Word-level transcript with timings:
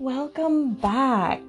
Welcome 0.00 0.74
back. 0.74 1.42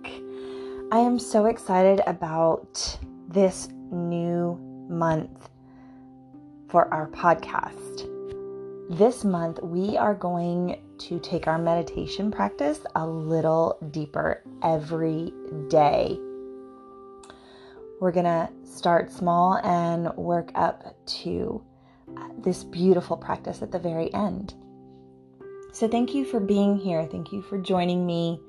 I 0.91 0.99
am 0.99 1.17
so 1.17 1.45
excited 1.45 2.01
about 2.05 2.99
this 3.27 3.69
new 3.89 4.59
month 4.87 5.49
for 6.67 6.93
our 6.93 7.07
podcast. 7.07 8.05
This 8.95 9.23
month, 9.23 9.59
we 9.63 9.97
are 9.97 10.13
going 10.13 10.79
to 10.99 11.19
take 11.19 11.47
our 11.47 11.57
meditation 11.57 12.29
practice 12.29 12.79
a 12.93 13.07
little 13.07 13.79
deeper 13.89 14.43
every 14.61 15.33
day. 15.69 16.19
We're 17.99 18.11
going 18.11 18.25
to 18.25 18.49
start 18.65 19.11
small 19.11 19.57
and 19.63 20.13
work 20.15 20.51
up 20.53 20.95
to 21.23 21.63
this 22.37 22.63
beautiful 22.63 23.17
practice 23.17 23.63
at 23.63 23.71
the 23.71 23.79
very 23.79 24.13
end. 24.13 24.53
So, 25.75 25.89
thank 25.89 26.15
you 26.15 26.23
for 26.23 26.39
being 26.39 26.77
here. 26.77 27.05
Thank 27.05 27.33
you 27.33 27.41
for 27.41 27.57
joining 27.57 28.05
me. 28.05 28.39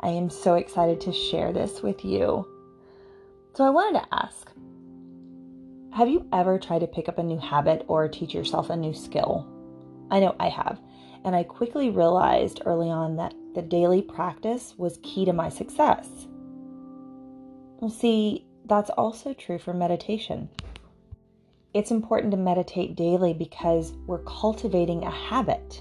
I 0.00 0.08
am 0.08 0.28
so 0.28 0.56
excited 0.56 1.00
to 1.02 1.12
share 1.12 1.52
this 1.52 1.80
with 1.80 2.04
you. 2.04 2.44
So, 3.54 3.62
I 3.62 3.70
wanted 3.70 4.00
to 4.00 4.06
ask 4.10 4.50
Have 5.92 6.08
you 6.08 6.26
ever 6.32 6.58
tried 6.58 6.80
to 6.80 6.88
pick 6.88 7.08
up 7.08 7.18
a 7.18 7.22
new 7.22 7.38
habit 7.38 7.84
or 7.86 8.08
teach 8.08 8.34
yourself 8.34 8.68
a 8.68 8.74
new 8.74 8.92
skill? 8.92 9.46
I 10.10 10.18
know 10.18 10.34
I 10.40 10.48
have. 10.48 10.80
And 11.24 11.36
I 11.36 11.44
quickly 11.44 11.88
realized 11.88 12.62
early 12.66 12.90
on 12.90 13.14
that 13.14 13.32
the 13.54 13.62
daily 13.62 14.02
practice 14.02 14.74
was 14.76 14.98
key 15.04 15.24
to 15.26 15.32
my 15.32 15.50
success. 15.50 16.08
Well, 17.78 17.92
see, 17.92 18.44
that's 18.64 18.90
also 18.90 19.34
true 19.34 19.60
for 19.60 19.72
meditation. 19.72 20.48
It's 21.74 21.92
important 21.92 22.32
to 22.32 22.38
meditate 22.38 22.96
daily 22.96 23.34
because 23.34 23.92
we're 24.04 24.24
cultivating 24.24 25.04
a 25.04 25.10
habit. 25.12 25.80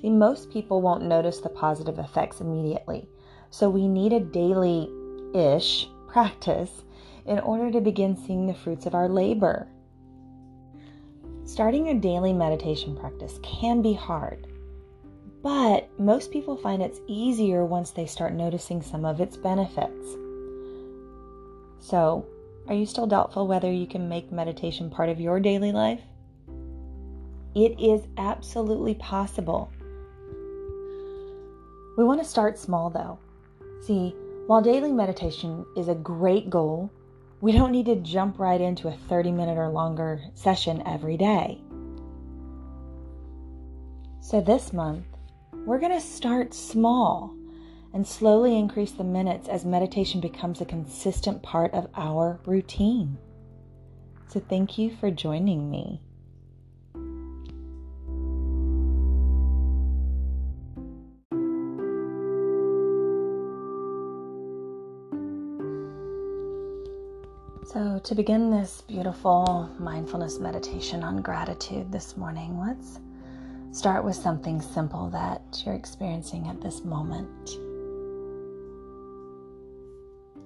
See, 0.00 0.10
most 0.10 0.50
people 0.50 0.80
won't 0.80 1.02
notice 1.04 1.40
the 1.40 1.50
positive 1.50 1.98
effects 1.98 2.40
immediately, 2.40 3.08
so 3.50 3.68
we 3.68 3.86
need 3.86 4.12
a 4.12 4.20
daily 4.20 4.88
ish 5.34 5.88
practice 6.08 6.84
in 7.26 7.38
order 7.40 7.70
to 7.70 7.80
begin 7.80 8.16
seeing 8.16 8.46
the 8.46 8.54
fruits 8.54 8.86
of 8.86 8.94
our 8.94 9.08
labor. 9.08 9.68
Starting 11.44 11.88
a 11.88 11.94
daily 11.94 12.32
meditation 12.32 12.96
practice 12.96 13.38
can 13.42 13.82
be 13.82 13.92
hard, 13.92 14.46
but 15.42 15.88
most 15.98 16.30
people 16.30 16.56
find 16.56 16.80
it's 16.80 17.00
easier 17.06 17.64
once 17.64 17.90
they 17.90 18.06
start 18.06 18.32
noticing 18.32 18.80
some 18.80 19.04
of 19.04 19.20
its 19.20 19.36
benefits. 19.36 20.16
So, 21.80 22.24
are 22.68 22.74
you 22.74 22.86
still 22.86 23.06
doubtful 23.06 23.46
whether 23.46 23.70
you 23.70 23.86
can 23.86 24.08
make 24.08 24.32
meditation 24.32 24.90
part 24.90 25.08
of 25.08 25.20
your 25.20 25.40
daily 25.40 25.72
life? 25.72 26.00
It 27.54 27.80
is 27.80 28.06
absolutely 28.16 28.94
possible. 28.94 29.72
We 32.00 32.06
want 32.06 32.22
to 32.22 32.26
start 32.26 32.58
small 32.58 32.88
though. 32.88 33.18
See, 33.82 34.14
while 34.46 34.62
daily 34.62 34.90
meditation 34.90 35.66
is 35.76 35.88
a 35.88 35.94
great 35.94 36.48
goal, 36.48 36.90
we 37.42 37.52
don't 37.52 37.72
need 37.72 37.84
to 37.84 37.96
jump 37.96 38.38
right 38.38 38.58
into 38.58 38.88
a 38.88 38.96
30 39.10 39.32
minute 39.32 39.58
or 39.58 39.68
longer 39.68 40.22
session 40.32 40.82
every 40.86 41.18
day. 41.18 41.60
So 44.22 44.40
this 44.40 44.72
month, 44.72 45.04
we're 45.66 45.78
going 45.78 45.92
to 45.92 46.00
start 46.00 46.54
small 46.54 47.36
and 47.92 48.08
slowly 48.08 48.58
increase 48.58 48.92
the 48.92 49.04
minutes 49.04 49.46
as 49.50 49.66
meditation 49.66 50.22
becomes 50.22 50.62
a 50.62 50.64
consistent 50.64 51.42
part 51.42 51.74
of 51.74 51.90
our 51.94 52.40
routine. 52.46 53.18
So, 54.28 54.40
thank 54.40 54.78
you 54.78 54.96
for 54.96 55.10
joining 55.10 55.70
me. 55.70 56.00
So, 67.72 68.00
to 68.02 68.16
begin 68.16 68.50
this 68.50 68.80
beautiful 68.80 69.70
mindfulness 69.78 70.40
meditation 70.40 71.04
on 71.04 71.22
gratitude 71.22 71.92
this 71.92 72.16
morning, 72.16 72.58
let's 72.58 72.98
start 73.70 74.02
with 74.02 74.16
something 74.16 74.60
simple 74.60 75.08
that 75.10 75.62
you're 75.64 75.76
experiencing 75.76 76.48
at 76.48 76.60
this 76.60 76.84
moment. 76.84 77.50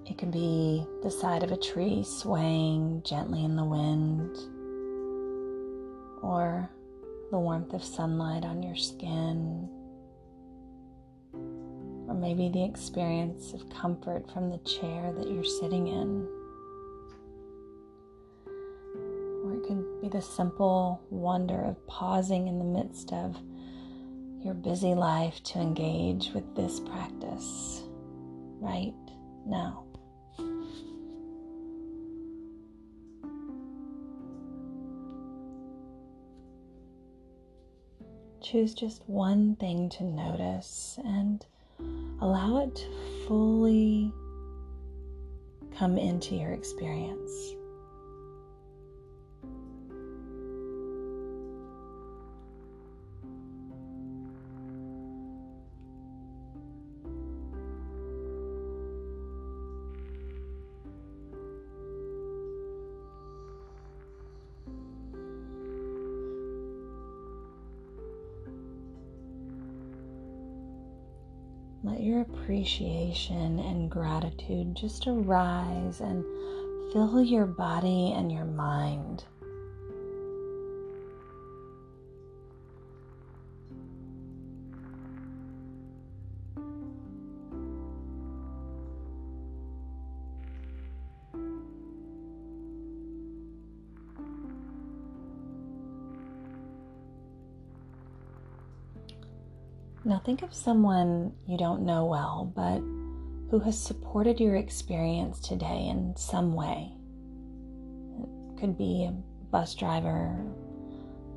It 0.04 0.18
can 0.18 0.30
be 0.30 0.84
the 1.02 1.10
side 1.10 1.42
of 1.42 1.50
a 1.50 1.56
tree 1.56 2.04
swaying 2.04 3.04
gently 3.06 3.42
in 3.42 3.56
the 3.56 3.64
wind, 3.64 4.36
or 6.22 6.68
the 7.30 7.38
warmth 7.38 7.72
of 7.72 7.82
sunlight 7.82 8.44
on 8.44 8.62
your 8.62 8.76
skin, 8.76 9.66
or 12.06 12.14
maybe 12.14 12.50
the 12.50 12.62
experience 12.62 13.54
of 13.54 13.70
comfort 13.70 14.30
from 14.30 14.50
the 14.50 14.58
chair 14.58 15.10
that 15.16 15.30
you're 15.30 15.42
sitting 15.42 15.88
in. 15.88 16.28
Can 19.66 20.00
be 20.02 20.08
the 20.08 20.20
simple 20.20 21.00
wonder 21.08 21.62
of 21.62 21.86
pausing 21.86 22.48
in 22.48 22.58
the 22.58 22.64
midst 22.64 23.12
of 23.12 23.36
your 24.42 24.52
busy 24.52 24.94
life 24.94 25.42
to 25.44 25.58
engage 25.58 26.30
with 26.34 26.54
this 26.54 26.80
practice 26.80 27.82
right 28.60 28.92
now. 29.46 29.84
Choose 38.42 38.74
just 38.74 39.02
one 39.08 39.56
thing 39.56 39.88
to 39.88 40.04
notice 40.04 40.98
and 41.02 41.44
allow 42.20 42.58
it 42.58 42.76
to 42.76 43.26
fully 43.26 44.12
come 45.74 45.96
into 45.96 46.34
your 46.34 46.52
experience. 46.52 47.54
Appreciation 72.32 73.58
and 73.58 73.90
gratitude 73.90 74.74
just 74.74 75.06
arise 75.06 76.00
and 76.00 76.24
fill 76.92 77.22
your 77.22 77.46
body 77.46 78.12
and 78.12 78.30
your 78.32 78.44
mind. 78.44 79.24
Now 100.06 100.18
think 100.18 100.42
of 100.42 100.52
someone 100.52 101.32
you 101.46 101.56
don't 101.56 101.86
know 101.86 102.04
well, 102.04 102.52
but 102.54 102.80
who 103.50 103.58
has 103.64 103.80
supported 103.80 104.38
your 104.38 104.56
experience 104.56 105.40
today 105.40 105.86
in 105.88 106.14
some 106.14 106.54
way. 106.54 106.92
It 108.20 108.60
could 108.60 108.76
be 108.76 109.04
a 109.04 109.12
bus 109.50 109.74
driver, 109.74 110.36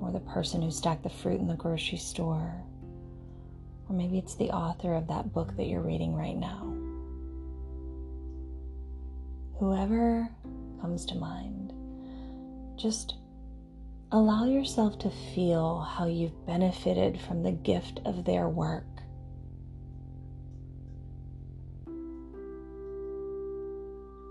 or 0.02 0.12
the 0.12 0.20
person 0.20 0.62
who 0.62 0.70
stacked 0.70 1.04
the 1.04 1.10
fruit 1.10 1.40
in 1.40 1.48
the 1.48 1.56
grocery 1.56 1.98
store, 1.98 2.62
or 3.88 3.96
maybe 3.96 4.18
it's 4.18 4.36
the 4.36 4.52
author 4.52 4.96
of 4.96 5.08
that 5.08 5.32
book 5.32 5.56
that 5.56 5.68
you're 5.68 5.80
reading 5.80 6.14
right 6.14 6.36
now. 6.36 6.74
Whoever 9.60 10.30
comes 10.82 11.06
to 11.06 11.16
mind, 11.16 11.72
just 12.76 13.16
Allow 14.10 14.46
yourself 14.46 14.98
to 15.00 15.10
feel 15.10 15.80
how 15.82 16.06
you've 16.06 16.46
benefited 16.46 17.20
from 17.20 17.44
the 17.44 17.52
gift 17.52 18.00
of 18.06 18.24
their 18.24 18.48
work. 18.48 18.86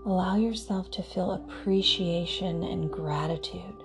Allow 0.03 0.37
yourself 0.37 0.89
to 0.91 1.03
feel 1.03 1.31
appreciation 1.31 2.63
and 2.63 2.89
gratitude. 2.89 3.83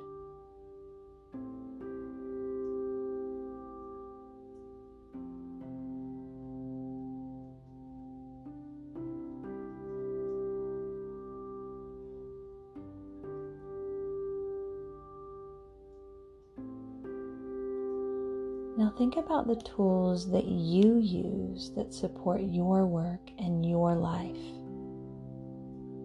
Think 19.02 19.16
about 19.16 19.48
the 19.48 19.56
tools 19.56 20.30
that 20.30 20.44
you 20.44 21.00
use 21.00 21.72
that 21.74 21.92
support 21.92 22.40
your 22.40 22.86
work 22.86 23.32
and 23.36 23.68
your 23.68 23.96
life. 23.96 24.36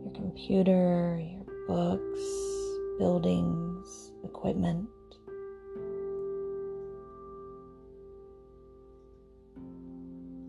Your 0.03 0.11
computer, 0.15 1.21
your 1.21 1.45
books, 1.67 2.19
buildings, 2.97 4.09
equipment. 4.23 4.89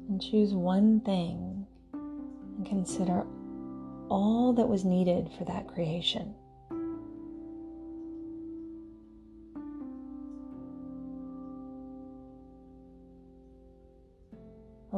And 0.09 0.19
choose 0.19 0.55
one 0.55 1.03
thing 1.03 1.67
and 1.93 2.67
consider 2.67 3.27
all 4.09 4.55
that 4.55 4.67
was 4.67 4.87
needed 4.87 5.29
for 5.37 5.45
that 5.45 5.69
creation. 5.69 6.35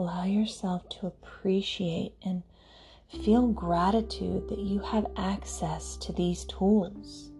Allow 0.00 0.24
yourself 0.24 0.88
to 0.88 1.08
appreciate 1.08 2.14
and 2.24 2.42
feel 3.22 3.48
gratitude 3.48 4.48
that 4.48 4.58
you 4.58 4.78
have 4.78 5.06
access 5.14 5.98
to 5.98 6.10
these 6.14 6.46
tools. 6.46 7.30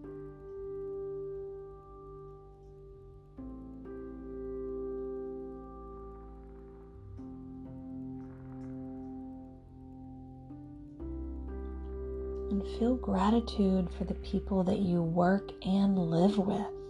And 12.51 12.61
feel 12.77 12.95
gratitude 12.97 13.89
for 13.97 14.03
the 14.03 14.13
people 14.13 14.63
that 14.65 14.77
you 14.77 15.01
work 15.01 15.51
and 15.65 15.97
live 15.97 16.37
with. 16.37 16.80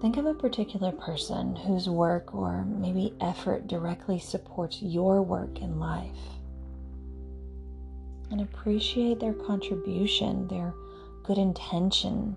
Think 0.00 0.16
of 0.16 0.26
a 0.26 0.34
particular 0.34 0.92
person 0.92 1.56
whose 1.56 1.88
work 1.88 2.32
or 2.32 2.64
maybe 2.64 3.14
effort 3.20 3.66
directly 3.66 4.20
supports 4.20 4.80
your 4.80 5.22
work 5.22 5.60
in 5.60 5.80
life. 5.80 6.16
And 8.30 8.40
appreciate 8.40 9.18
their 9.18 9.32
contribution, 9.32 10.46
their 10.46 10.72
good 11.24 11.36
intention. 11.36 12.36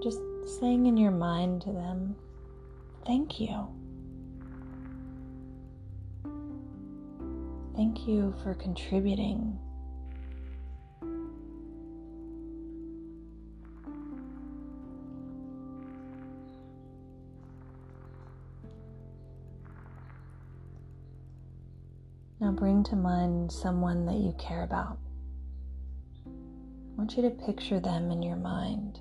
Just 0.00 0.20
saying 0.60 0.86
in 0.86 0.96
your 0.96 1.10
mind 1.10 1.62
to 1.62 1.72
them, 1.72 2.14
thank 3.04 3.40
you. 3.40 3.66
Thank 7.74 8.06
you 8.06 8.32
for 8.44 8.54
contributing 8.54 9.58
Now 22.44 22.52
bring 22.52 22.84
to 22.84 22.94
mind 22.94 23.50
someone 23.50 24.04
that 24.04 24.16
you 24.16 24.34
care 24.38 24.64
about. 24.64 24.98
I 26.26 26.30
want 26.98 27.16
you 27.16 27.22
to 27.22 27.30
picture 27.30 27.80
them 27.80 28.10
in 28.10 28.22
your 28.22 28.36
mind. 28.36 29.00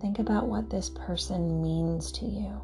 Think 0.00 0.18
about 0.18 0.46
what 0.46 0.70
this 0.70 0.88
person 0.88 1.60
means 1.60 2.10
to 2.12 2.24
you. 2.24 2.58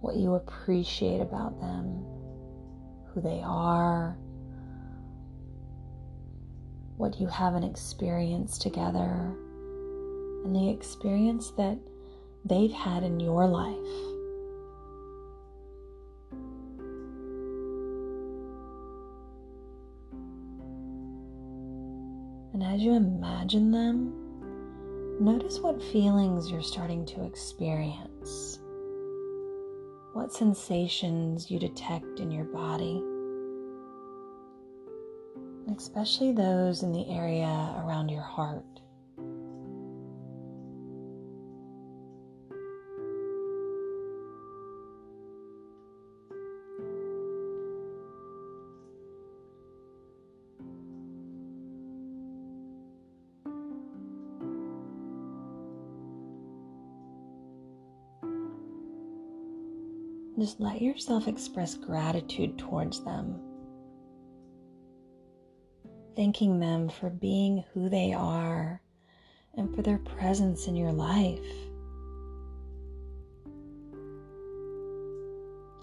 What 0.00 0.14
you 0.14 0.36
appreciate 0.36 1.20
about 1.20 1.58
them, 1.58 2.04
who 3.08 3.20
they 3.20 3.42
are, 3.44 4.16
what 6.96 7.20
you 7.20 7.26
haven't 7.26 7.64
experienced 7.64 8.62
together, 8.62 9.34
and 10.44 10.54
the 10.54 10.70
experience 10.70 11.50
that 11.56 11.78
they've 12.44 12.72
had 12.72 13.02
in 13.02 13.20
your 13.20 13.46
life. 13.46 13.76
And 22.52 22.62
as 22.62 22.82
you 22.82 22.92
imagine 22.92 23.70
them, 23.70 24.12
notice 25.20 25.58
what 25.60 25.82
feelings 25.82 26.50
you're 26.50 26.62
starting 26.62 27.06
to 27.06 27.24
experience, 27.24 28.58
what 30.12 30.32
sensations 30.32 31.50
you 31.50 31.58
detect 31.58 32.20
in 32.20 32.30
your 32.30 32.44
body 32.44 33.02
especially 35.76 36.32
those 36.32 36.82
in 36.82 36.92
the 36.92 37.08
area 37.08 37.74
around 37.78 38.08
your 38.08 38.22
heart. 38.22 38.64
Just 60.38 60.60
let 60.60 60.82
yourself 60.82 61.28
express 61.28 61.74
gratitude 61.76 62.58
towards 62.58 63.04
them 63.04 63.51
thanking 66.14 66.60
them 66.60 66.88
for 66.88 67.10
being 67.10 67.64
who 67.72 67.88
they 67.88 68.12
are 68.12 68.80
and 69.54 69.74
for 69.74 69.82
their 69.82 69.98
presence 69.98 70.66
in 70.66 70.76
your 70.76 70.92
life. 70.92 71.38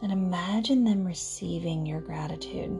And 0.01 0.11
imagine 0.11 0.83
them 0.83 1.05
receiving 1.05 1.85
your 1.85 2.01
gratitude. 2.01 2.79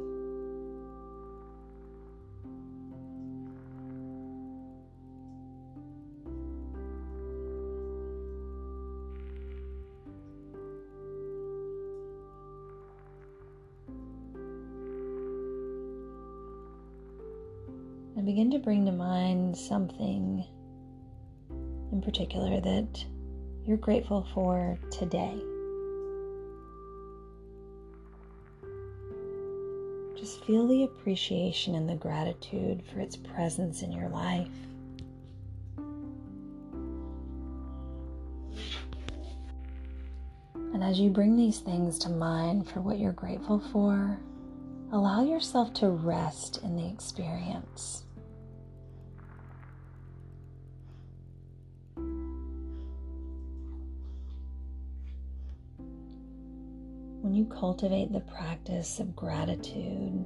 Begin 18.29 18.51
to 18.51 18.59
bring 18.59 18.86
to 18.86 18.91
mind 18.91 19.57
something 19.57 20.45
in 21.91 22.00
particular 22.00 22.62
that 22.62 23.03
you're 23.65 23.75
grateful 23.75 24.27
for 24.36 24.77
today. 24.91 25.33
Just 30.15 30.45
feel 30.45 30.67
the 30.67 30.83
appreciation 30.83 31.74
and 31.74 31.89
the 31.89 31.95
gratitude 31.95 32.83
for 32.93 33.00
its 33.00 33.15
presence 33.15 33.81
in 33.81 33.91
your 33.91 34.09
life. 34.09 34.48
And 40.71 40.83
as 40.83 41.00
you 41.00 41.09
bring 41.09 41.36
these 41.36 41.62
things 41.62 41.98
to 41.98 42.09
mind 42.09 42.69
for 42.69 42.79
what 42.79 43.00
you're 43.00 43.12
grateful 43.12 43.59
for, 43.71 44.19
allow 44.91 45.24
yourself 45.24 45.74
to 45.74 45.89
rest 45.89 46.59
in 46.62 46.75
the 46.75 46.88
experience. 46.88 48.03
When 57.29 57.38
you 57.38 57.45
cultivate 57.45 58.12
the 58.12 58.21
practice 58.21 59.00
of 59.00 59.15
gratitude, 59.15 60.25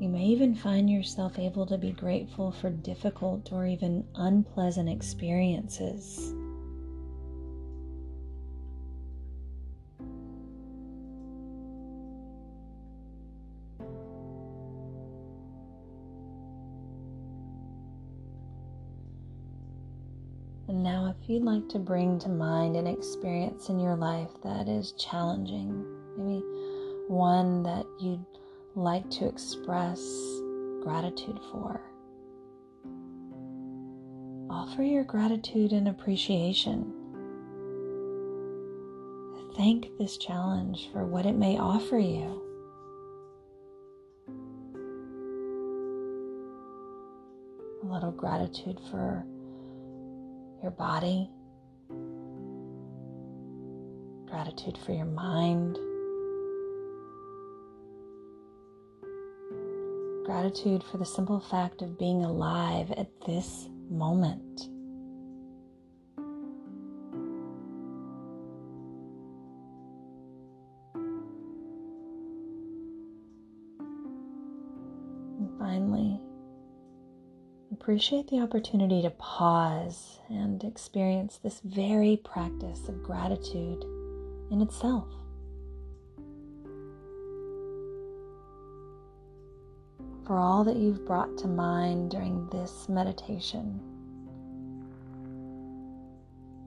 you 0.00 0.08
may 0.08 0.24
even 0.24 0.56
find 0.56 0.90
yourself 0.90 1.38
able 1.38 1.66
to 1.66 1.78
be 1.78 1.92
grateful 1.92 2.50
for 2.50 2.68
difficult 2.68 3.52
or 3.52 3.64
even 3.64 4.04
unpleasant 4.16 4.88
experiences. 4.88 6.34
And 20.66 20.82
now, 20.82 21.14
if 21.16 21.30
you'd 21.30 21.44
like 21.44 21.68
to 21.68 21.78
bring 21.78 22.18
to 22.18 22.28
mind 22.28 22.74
an 22.74 22.88
experience 22.88 23.68
in 23.68 23.78
your 23.78 23.94
life 23.94 24.30
that 24.42 24.66
is 24.66 24.90
challenging, 24.98 25.86
maybe 26.16 26.44
one 27.08 27.62
that 27.62 27.86
you'd 28.00 28.24
like 28.74 29.08
to 29.10 29.26
express 29.26 30.00
gratitude 30.82 31.38
for. 31.50 31.80
Offer 34.50 34.82
your 34.82 35.04
gratitude 35.04 35.72
and 35.72 35.88
appreciation. 35.88 36.92
thank 39.56 39.96
this 39.98 40.18
challenge 40.18 40.90
for 40.92 41.06
what 41.06 41.24
it 41.24 41.32
may 41.32 41.58
offer 41.58 41.98
you. 41.98 42.42
A 47.82 47.86
little 47.86 48.12
gratitude 48.12 48.78
for 48.90 49.24
your 50.62 50.72
body, 50.72 51.30
gratitude 54.26 54.76
for 54.84 54.92
your 54.92 55.06
mind, 55.06 55.78
gratitude 60.26 60.82
for 60.82 60.98
the 60.98 61.06
simple 61.06 61.38
fact 61.38 61.82
of 61.82 61.96
being 61.96 62.24
alive 62.24 62.90
at 62.96 63.06
this 63.24 63.68
moment. 63.88 64.62
And 75.38 75.48
finally, 75.60 76.20
appreciate 77.72 78.26
the 78.26 78.40
opportunity 78.40 79.02
to 79.02 79.10
pause 79.10 80.18
and 80.28 80.64
experience 80.64 81.38
this 81.38 81.60
very 81.60 82.20
practice 82.24 82.88
of 82.88 83.00
gratitude 83.00 83.84
in 84.50 84.60
itself. 84.60 85.06
For 90.26 90.38
all 90.38 90.64
that 90.64 90.74
you've 90.74 91.06
brought 91.06 91.38
to 91.38 91.46
mind 91.46 92.10
during 92.10 92.48
this 92.48 92.88
meditation, 92.88 93.80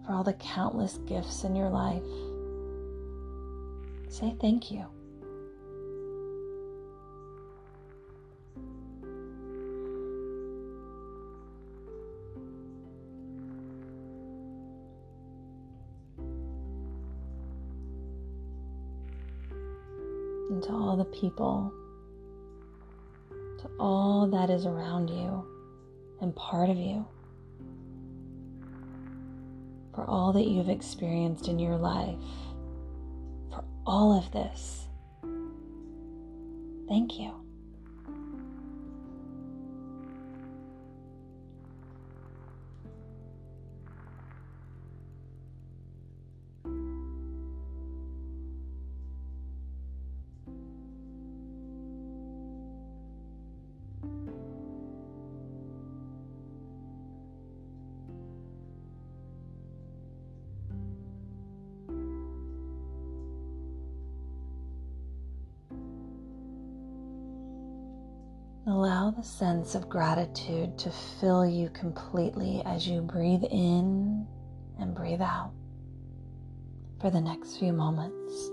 for 0.05 0.13
all 0.13 0.23
the 0.23 0.31
countless 0.33 0.97
gifts 0.99 1.43
in 1.43 1.57
your 1.57 1.67
life, 1.67 2.01
say 4.07 4.33
thank 4.39 4.71
you. 4.71 4.85
and 20.49 20.63
to 20.63 20.71
all 20.71 20.97
the 20.97 21.05
people, 21.05 21.71
all 23.79 24.27
that 24.27 24.49
is 24.49 24.65
around 24.65 25.09
you 25.09 25.45
and 26.21 26.35
part 26.35 26.69
of 26.69 26.77
you, 26.77 27.05
for 29.95 30.05
all 30.05 30.33
that 30.33 30.45
you've 30.45 30.69
experienced 30.69 31.47
in 31.47 31.59
your 31.59 31.77
life, 31.77 32.15
for 33.49 33.63
all 33.85 34.17
of 34.17 34.31
this. 34.31 34.87
Thank 36.87 37.19
you. 37.19 37.48
Allow 69.09 69.21
the 69.21 69.27
sense 69.27 69.73
of 69.73 69.89
gratitude 69.89 70.77
to 70.77 70.91
fill 71.19 71.43
you 71.43 71.69
completely 71.69 72.61
as 72.63 72.87
you 72.87 73.01
breathe 73.01 73.43
in 73.49 74.27
and 74.79 74.93
breathe 74.93 75.21
out 75.21 75.51
for 77.01 77.09
the 77.09 77.19
next 77.19 77.57
few 77.57 77.73
moments. 77.73 78.51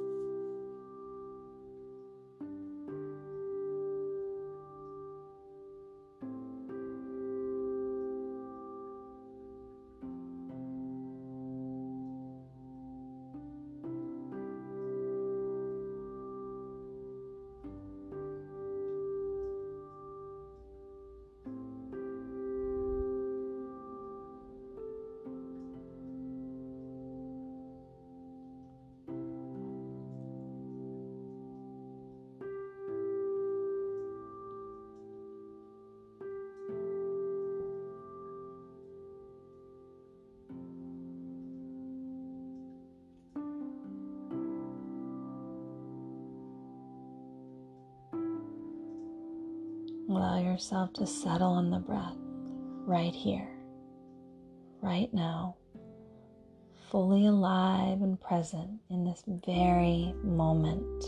Allow 50.16 50.38
yourself 50.38 50.94
to 50.94 51.06
settle 51.06 51.50
on 51.50 51.70
the 51.70 51.78
breath 51.78 52.16
right 52.86 53.12
here, 53.12 53.50
right 54.80 55.12
now, 55.12 55.56
fully 56.90 57.26
alive 57.26 58.00
and 58.00 58.18
present 58.18 58.80
in 58.88 59.04
this 59.04 59.22
very 59.26 60.14
moment. 60.24 61.04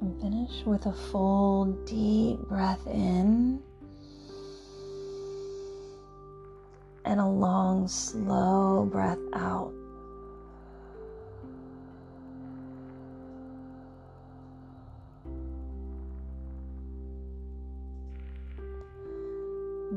And 0.00 0.20
finish 0.20 0.66
with 0.66 0.86
a 0.86 0.92
full 0.92 1.66
deep 1.86 2.40
breath 2.48 2.84
in. 2.88 3.62
And 7.08 7.20
a 7.20 7.26
long, 7.26 7.88
slow 7.88 8.86
breath 8.92 9.16
out. 9.32 9.72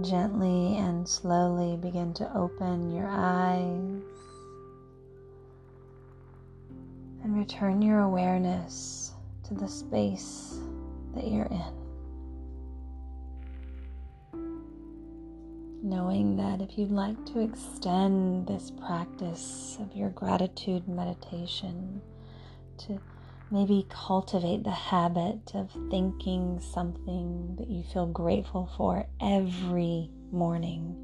Gently 0.01 0.77
and 0.77 1.05
slowly 1.07 1.75
begin 1.75 2.13
to 2.13 2.33
open 2.33 2.95
your 2.95 3.07
eyes 3.09 4.01
and 7.23 7.37
return 7.37 7.81
your 7.81 7.99
awareness 7.99 9.11
to 9.43 9.53
the 9.53 9.67
space 9.67 10.59
that 11.13 11.27
you're 11.27 11.45
in. 11.47 11.80
Knowing 15.83 16.37
that 16.37 16.61
if 16.61 16.77
you'd 16.77 16.91
like 16.91 17.25
to 17.25 17.39
extend 17.39 18.47
this 18.47 18.71
practice 18.71 19.77
of 19.79 19.95
your 19.95 20.09
gratitude 20.09 20.87
meditation 20.87 22.01
to 22.77 22.99
maybe 23.49 23.85
cultivate 23.89 24.63
the 24.63 24.69
habit 24.69 25.39
of 25.55 25.69
thinking 25.89 26.59
something 26.59 27.55
that 27.57 27.67
you 27.67 27.83
feel 27.83 28.05
grateful 28.05 28.69
for 28.77 29.05
every 29.19 30.09
morning, 30.31 30.95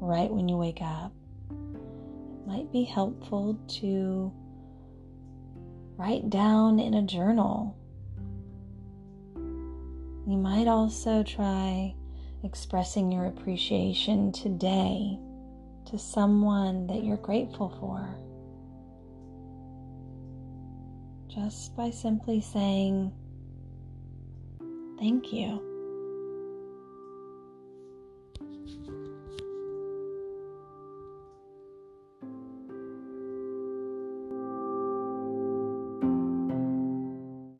right 0.00 0.30
when 0.30 0.48
you 0.48 0.56
wake 0.56 0.82
up, 0.82 1.12
it 1.50 2.46
might 2.46 2.70
be 2.72 2.84
helpful 2.84 3.58
to 3.68 4.32
write 5.96 6.28
down 6.28 6.78
in 6.78 6.94
a 6.94 7.02
journal. 7.02 7.76
You 10.26 10.36
might 10.36 10.68
also 10.68 11.22
try 11.22 11.94
expressing 12.44 13.10
your 13.10 13.26
appreciation 13.26 14.32
today 14.32 15.18
to 15.86 15.98
someone 15.98 16.86
that 16.86 17.04
you're 17.04 17.16
grateful 17.16 17.70
for. 17.80 18.18
Just 21.28 21.76
by 21.76 21.90
simply 21.90 22.40
saying, 22.40 23.12
Thank 24.98 25.32
you. 25.32 25.67